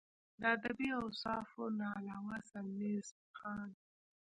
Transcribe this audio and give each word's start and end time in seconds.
د 0.39 0.41
ادبي 0.55 0.89
اوصافو 1.01 1.63
نه 1.79 1.87
علاوه 1.97 2.35
سرنزېب 2.49 3.17
خان 3.39 3.69